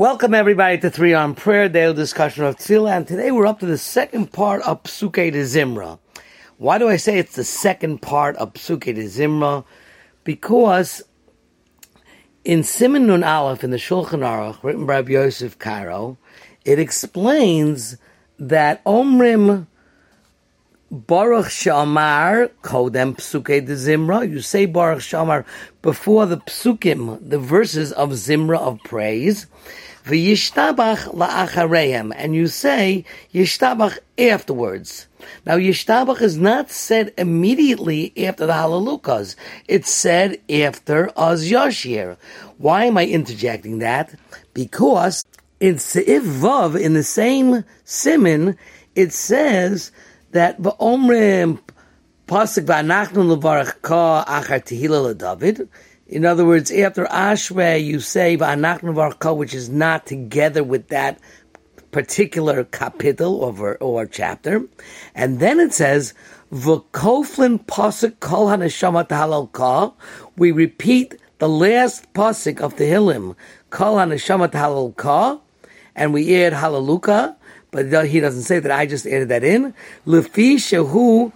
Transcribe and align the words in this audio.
Welcome 0.00 0.32
everybody 0.32 0.78
to 0.78 0.88
Three 0.88 1.12
on 1.12 1.34
Prayer, 1.34 1.68
daily 1.68 1.92
discussion 1.92 2.44
of 2.44 2.56
Tefillah, 2.56 2.96
and 2.96 3.06
today 3.06 3.30
we're 3.30 3.46
up 3.46 3.60
to 3.60 3.66
the 3.66 3.76
second 3.76 4.32
part 4.32 4.62
of 4.62 4.82
Psuke 4.84 5.30
de 5.30 5.42
Zimra. 5.42 5.98
Why 6.56 6.78
do 6.78 6.88
I 6.88 6.96
say 6.96 7.18
it's 7.18 7.36
the 7.36 7.44
second 7.44 8.00
part 8.00 8.34
of 8.36 8.54
Psuke 8.54 8.94
de 8.94 9.04
Zimra? 9.04 9.62
Because 10.24 11.02
in 12.46 12.60
Siman 12.60 13.04
Nun 13.04 13.22
Aleph 13.22 13.62
in 13.62 13.72
the 13.72 13.76
Shulchan 13.76 14.20
Aruch, 14.20 14.64
written 14.64 14.86
by 14.86 14.94
Rabbi 14.94 15.12
Yosef 15.12 15.58
Karo, 15.58 16.16
it 16.64 16.78
explains 16.78 17.98
that 18.38 18.82
Omrim 18.84 19.66
Baruch 20.90 21.46
Shamar 21.46 22.50
Kodem 22.64 23.14
Psuke 23.16 23.64
de 23.64 23.74
Zimra. 23.76 24.28
You 24.28 24.40
say 24.40 24.66
Baruch 24.66 24.98
Shamar 24.98 25.44
before 25.82 26.26
the 26.26 26.38
psukim, 26.38 27.30
the 27.30 27.38
verses 27.38 27.92
of 27.92 28.10
Zimra 28.10 28.58
of 28.58 28.80
praise. 28.82 29.46
V'yishtabach 30.04 31.14
la'achareim, 31.14 32.12
and 32.16 32.34
you 32.34 32.48
say 32.48 33.04
yishtabach 33.32 33.98
afterwards. 34.18 35.06
Now 35.46 35.58
yishtabach 35.58 36.20
is 36.22 36.36
not 36.36 36.72
said 36.72 37.14
immediately 37.16 38.12
after 38.26 38.46
the 38.46 38.54
halalukas. 38.54 39.36
It's 39.68 39.92
said 39.92 40.40
after 40.50 41.12
az 41.16 41.48
yashir. 41.48 42.16
Why 42.58 42.86
am 42.86 42.98
I 42.98 43.06
interjecting 43.06 43.78
that? 43.78 44.12
Because 44.54 45.24
in 45.60 45.76
Seif 45.76 46.22
Vav, 46.22 46.80
in 46.80 46.94
the 46.94 47.04
same 47.04 47.64
siman, 47.84 48.56
it 48.96 49.12
says 49.12 49.92
that 50.32 50.60
v'omrim 50.60 51.60
pasuk 52.26 52.64
v'anachnu 52.64 53.36
levarach 53.36 53.82
ka 53.82 54.24
achar 54.24 54.62
tehila 54.64 55.16
David. 55.16 55.68
In 56.06 56.24
other 56.24 56.44
words, 56.44 56.70
after 56.70 57.04
Ashrei, 57.06 57.84
you 57.84 58.00
say 58.00 58.36
v'anachnu 58.36 58.94
levarach 58.94 59.36
which 59.36 59.54
is 59.54 59.68
not 59.68 60.06
together 60.06 60.62
with 60.62 60.88
that 60.88 61.18
particular 61.90 62.62
capital 62.64 63.36
or, 63.36 63.76
or 63.78 64.06
chapter, 64.06 64.62
and 65.14 65.40
then 65.40 65.58
it 65.58 65.72
says 65.72 66.14
v'koflin 66.52 67.64
pasuk 67.66 68.20
kol 68.20 68.46
haneshama 68.46 69.08
halal 69.08 69.50
ka. 69.52 69.92
We 70.36 70.52
repeat 70.52 71.16
the 71.38 71.48
last 71.48 72.12
pasuk 72.12 72.60
of 72.60 72.76
the 72.76 72.84
Tehillim, 72.84 73.34
kol 73.70 73.96
haneshama 73.96 74.50
halal 74.52 74.96
ka, 74.96 75.40
and 75.96 76.14
we 76.14 76.42
add 76.42 76.52
halaluka 76.52 77.34
but 77.70 78.06
he 78.06 78.20
doesn't 78.20 78.42
say 78.42 78.58
that. 78.58 78.70
I 78.70 78.86
just 78.86 79.06
added 79.06 79.28
that 79.28 79.44
in. 79.44 79.74
Lefi 80.06 80.54
shehu 80.56 81.32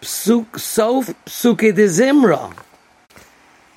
psuk 0.00 0.58
sof 0.58 1.06
psuke 1.26 1.74
de 1.74 1.86
zimra. 1.86 2.56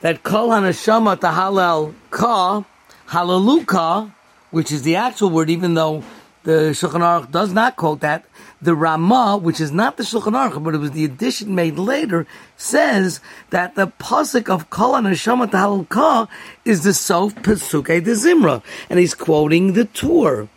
That 0.02 0.24
kol 0.24 0.50
hanashama 0.50 1.18
tahalal 1.18 1.94
ka 2.12 2.64
halaluka, 3.10 4.12
which 4.52 4.72
is 4.72 4.84
the 4.84 4.96
actual 4.96 5.30
word, 5.30 5.50
even 5.50 5.74
though 5.74 6.04
the 6.44 6.72
Shulchan 6.72 7.02
Aruch 7.02 7.32
does 7.32 7.52
not 7.52 7.76
quote 7.76 8.02
that. 8.02 8.26
The 8.62 8.76
Ramah, 8.76 9.38
which 9.38 9.60
is 9.60 9.72
not 9.72 9.98
the 9.98 10.04
Shulchan 10.04 10.34
Aruch, 10.34 10.64
but 10.64 10.76
it 10.76 10.78
was 10.78 10.92
the 10.92 11.04
addition 11.06 11.56
made 11.56 11.78
later, 11.78 12.26
says 12.56 13.20
that 13.50 13.76
the 13.76 13.88
pasuk 13.88 14.50
of 14.50 14.70
Kol 14.70 14.94
Hanashama 14.94 15.52
Tahalal 15.52 15.90
Ka 15.90 16.28
is 16.64 16.84
the 16.84 16.94
Sof 16.94 17.36
Pesuke 17.36 18.04
de 18.04 18.12
Zimra, 18.12 18.64
and 18.90 19.00
he's 19.00 19.14
quoting 19.14 19.74
the 19.74 19.86
Tur 19.86 20.48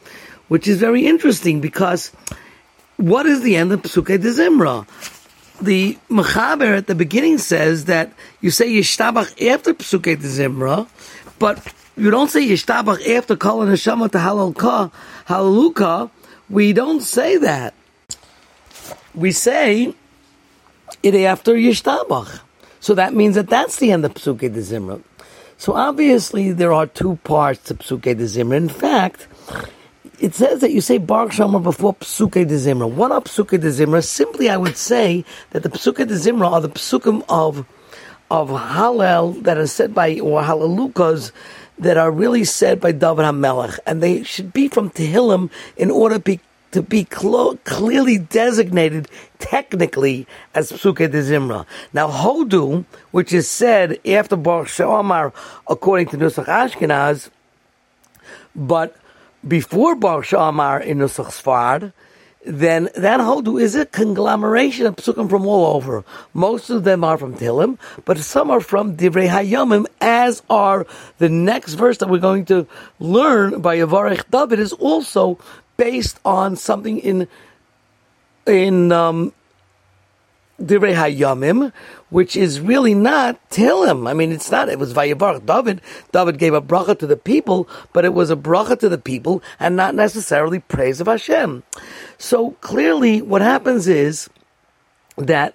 which 0.48 0.66
is 0.66 0.78
very 0.78 1.06
interesting 1.06 1.60
because 1.60 2.10
what 2.96 3.26
is 3.26 3.42
the 3.42 3.56
end 3.56 3.72
of 3.72 3.82
Psuke 3.82 4.20
de 4.20 4.30
Zimra? 4.30 4.86
The 5.60 5.98
Mechaber 6.10 6.76
at 6.76 6.86
the 6.86 6.94
beginning 6.94 7.38
says 7.38 7.86
that 7.86 8.12
you 8.40 8.50
say 8.50 8.70
Yishtabach 8.70 9.46
after 9.48 9.74
Psuke 9.74 10.20
de 10.20 10.28
Zimra, 10.28 10.88
but 11.38 11.74
you 11.96 12.10
don't 12.10 12.28
say 12.28 12.46
Yishtabach 12.46 13.06
after 13.16 13.36
Kol 13.36 13.60
Neshama 13.66 14.10
to 14.10 14.18
Halalka. 15.28 16.10
We 16.48 16.72
don't 16.72 17.00
say 17.00 17.36
that. 17.38 17.74
We 19.14 19.32
say 19.32 19.94
it 21.02 21.14
after 21.14 21.54
Yishtabach. 21.54 22.40
So 22.80 22.94
that 22.94 23.14
means 23.14 23.34
that 23.34 23.48
that's 23.48 23.76
the 23.76 23.92
end 23.92 24.04
of 24.04 24.14
Psuke 24.14 24.40
de 24.40 24.60
Zimra. 24.60 25.02
So 25.56 25.74
obviously 25.74 26.52
there 26.52 26.72
are 26.72 26.86
two 26.86 27.16
parts 27.24 27.64
to 27.64 27.74
Psuke 27.74 28.16
de 28.16 28.24
Zimra. 28.24 28.56
In 28.56 28.68
fact, 28.68 29.26
it 30.20 30.34
says 30.34 30.60
that 30.60 30.72
you 30.72 30.80
say 30.80 30.98
Baruch 30.98 31.32
Shama 31.32 31.60
before 31.60 31.94
Psuke 31.94 32.46
de 32.46 32.56
Zimra. 32.56 32.90
What 32.90 33.12
are 33.12 33.20
Psuke 33.20 33.60
de 33.60 33.70
Zimra? 33.70 34.04
Simply, 34.04 34.50
I 34.50 34.56
would 34.56 34.76
say 34.76 35.24
that 35.50 35.62
the 35.62 35.68
Psuke 35.68 36.06
de 36.06 36.14
Zimra 36.14 36.50
are 36.50 36.60
the 36.60 36.68
Psukim 36.68 37.24
of 37.28 37.66
of 38.30 38.50
Hallel 38.50 39.42
that 39.44 39.56
are 39.56 39.66
said 39.66 39.94
by 39.94 40.18
or 40.20 40.42
Halalukas 40.42 41.32
that 41.78 41.96
are 41.96 42.10
really 42.10 42.44
said 42.44 42.80
by 42.80 42.92
David 42.92 43.24
HaMelech, 43.24 43.78
and 43.86 44.02
they 44.02 44.22
should 44.22 44.52
be 44.52 44.68
from 44.68 44.90
Tehillim 44.90 45.50
in 45.76 45.90
order 45.90 46.16
to 46.16 46.20
be, 46.20 46.40
to 46.72 46.82
be 46.82 47.04
clo- 47.04 47.56
clearly 47.64 48.18
designated 48.18 49.08
technically 49.38 50.26
as 50.54 50.72
Psuke 50.72 51.10
de 51.10 51.22
Zimra. 51.22 51.64
Now, 51.92 52.10
Hodu, 52.10 52.84
which 53.12 53.32
is 53.32 53.48
said 53.48 53.98
after 54.06 54.36
Baruch 54.36 54.68
Shemar 54.68 55.32
according 55.68 56.08
to 56.08 56.18
Nusach 56.18 56.46
Ashkenaz, 56.46 57.30
but 58.54 58.96
before 59.46 59.94
Bar 59.94 60.22
Shamar 60.22 60.84
in 60.84 60.98
Nusach 60.98 61.26
Sfard, 61.26 61.92
then 62.44 62.88
that 62.96 63.20
Hodu 63.20 63.60
is 63.60 63.74
a 63.74 63.84
conglomeration 63.84 64.86
of 64.86 64.96
psukim 64.96 65.28
from 65.28 65.46
all 65.46 65.76
over. 65.76 66.04
Most 66.32 66.70
of 66.70 66.84
them 66.84 67.04
are 67.04 67.18
from 67.18 67.34
Tilim, 67.34 67.78
but 68.04 68.18
some 68.18 68.50
are 68.50 68.60
from 68.60 68.96
Divrei 68.96 69.28
Hayamim, 69.28 69.86
as 70.00 70.42
are 70.48 70.86
the 71.18 71.28
next 71.28 71.74
verse 71.74 71.98
that 71.98 72.08
we're 72.08 72.18
going 72.18 72.46
to 72.46 72.66
learn 72.98 73.60
by 73.60 73.76
Yavarech 73.76 74.30
David 74.30 74.60
is 74.60 74.72
also 74.74 75.38
based 75.76 76.18
on 76.24 76.56
something 76.56 76.98
in 76.98 77.28
in 78.46 78.92
um, 78.92 79.32
Hayamim, 80.60 81.72
which 82.10 82.36
is 82.36 82.60
really 82.60 82.94
not 82.94 83.38
Tilim. 83.50 84.08
I 84.08 84.14
mean, 84.14 84.32
it's 84.32 84.50
not. 84.50 84.68
It 84.68 84.78
was 84.78 84.92
Vayavarach 84.92 85.46
David. 85.46 85.80
David 86.12 86.38
gave 86.38 86.54
a 86.54 86.62
bracha 86.62 86.98
to 86.98 87.06
the 87.06 87.16
people, 87.16 87.68
but 87.92 88.04
it 88.04 88.14
was 88.14 88.30
a 88.30 88.36
bracha 88.36 88.78
to 88.80 88.88
the 88.88 88.98
people 88.98 89.42
and 89.60 89.76
not 89.76 89.94
necessarily 89.94 90.58
praise 90.60 91.00
of 91.00 91.06
Hashem. 91.06 91.62
So 92.18 92.52
clearly, 92.60 93.22
what 93.22 93.42
happens 93.42 93.88
is 93.88 94.28
that 95.16 95.54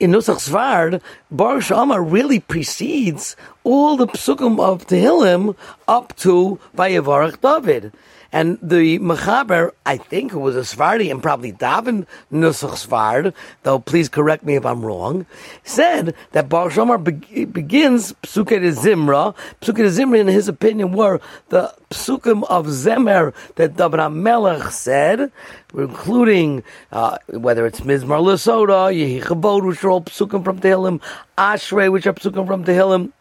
in 0.00 0.10
Nusach 0.10 0.50
Sfard, 0.50 1.00
Baruch 1.30 1.62
Shama 1.62 2.00
really 2.00 2.40
precedes 2.40 3.36
all 3.64 3.96
the 3.96 4.06
psukim 4.06 4.60
of 4.60 4.86
Tehillim 4.86 5.56
up 5.88 6.16
to 6.16 6.58
Vayavarach 6.76 7.40
David. 7.40 7.92
And 8.34 8.58
the 8.62 8.98
Mechaber, 8.98 9.72
I 9.84 9.98
think, 9.98 10.32
who 10.32 10.40
was 10.40 10.56
a 10.56 10.60
Sfardi 10.60 11.10
and 11.10 11.22
probably 11.22 11.52
Davin 11.52 12.06
Nusach 12.32 12.86
Sfard, 12.86 13.34
though 13.62 13.78
please 13.78 14.08
correct 14.08 14.42
me 14.42 14.56
if 14.56 14.64
I'm 14.64 14.82
wrong, 14.82 15.26
said 15.64 16.14
that 16.32 16.48
Bar 16.48 16.70
Shomer 16.70 16.96
be- 16.96 17.44
begins 17.44 18.14
Psuke 18.22 18.58
de 18.58 18.72
Zimra. 18.72 19.34
Psuke 19.60 19.76
de 19.76 19.90
Zimra, 19.90 20.18
in 20.18 20.28
his 20.28 20.48
opinion, 20.48 20.92
were 20.92 21.20
the 21.50 21.74
psukim 21.90 22.42
of 22.44 22.68
Zemer 22.68 23.34
that 23.56 23.76
David 23.76 24.00
HaMelech 24.00 24.70
said, 24.70 25.30
including 25.76 26.62
uh, 26.90 27.18
whether 27.28 27.66
it's 27.66 27.80
Mizmar 27.80 28.22
Lesoda, 28.22 28.90
Yehi 28.90 29.22
Chabod, 29.22 29.66
which 29.66 29.84
are 29.84 29.90
all 29.90 30.00
psukim 30.00 30.42
from 30.42 30.58
Tehillim, 30.58 31.02
Ashrei, 31.36 31.92
which 31.92 32.06
are 32.06 32.14
psukim 32.14 32.46
from 32.46 32.64
Tehillim, 32.64 33.12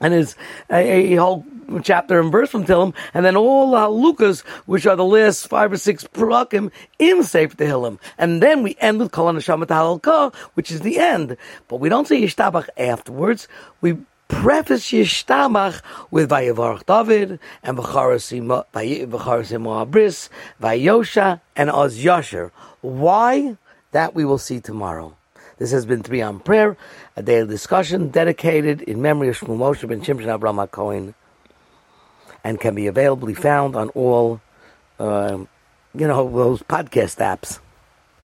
and 0.00 0.14
his 0.14 0.36
a, 0.70 1.14
a, 1.14 1.16
whole 1.16 1.44
chapter 1.82 2.20
and 2.20 2.32
verse 2.32 2.50
from 2.50 2.64
Tillim, 2.64 2.94
and 3.14 3.24
then 3.24 3.36
all 3.36 3.70
the 3.70 3.76
halukas, 3.76 4.40
which 4.66 4.86
are 4.86 4.96
the 4.96 5.04
last 5.04 5.48
five 5.48 5.72
or 5.72 5.76
six 5.76 6.04
prakim 6.04 6.70
in 6.98 7.22
Sefer 7.22 7.56
Tehillim. 7.56 7.98
And 8.16 8.42
then 8.42 8.62
we 8.62 8.76
end 8.80 8.98
with 8.98 9.12
Kol 9.12 9.32
Halka, 9.32 10.34
which 10.54 10.70
is 10.70 10.80
the 10.80 10.98
end. 10.98 11.36
But 11.68 11.76
we 11.76 11.88
don't 11.88 12.08
say 12.08 12.20
Yishtabach 12.22 12.68
afterwards. 12.76 13.48
We 13.80 13.98
preface 14.28 14.90
Yishtabach 14.90 15.82
with 16.10 16.30
Vayavarach 16.30 16.86
David 16.86 17.40
and 17.62 17.78
V'charasim 17.78 18.46
Moabris, 18.46 20.28
Vayosha, 20.60 21.40
and 21.56 21.70
Oz 21.70 21.98
Yasher. 21.98 22.50
Why? 22.80 23.56
That 23.92 24.14
we 24.14 24.24
will 24.24 24.38
see 24.38 24.60
tomorrow. 24.60 25.16
This 25.58 25.72
has 25.72 25.84
been 25.86 26.02
Three 26.02 26.22
on 26.22 26.38
Prayer, 26.38 26.76
a 27.16 27.22
daily 27.22 27.48
discussion 27.48 28.10
dedicated 28.10 28.82
in 28.82 29.02
memory 29.02 29.28
of 29.28 29.38
Shmuel 29.38 29.58
Moshe 29.58 29.86
ben 29.88 30.00
Shimshon 30.02 30.32
Abraham 30.32 30.64
Cohen, 30.68 31.14
and 32.44 32.60
can 32.60 32.74
be 32.76 32.86
availably 32.86 33.34
found 33.34 33.74
on 33.74 33.88
all, 33.90 34.40
uh, 35.00 35.38
you 35.94 36.06
know, 36.06 36.30
those 36.30 36.62
podcast 36.62 37.18
apps. 37.18 37.58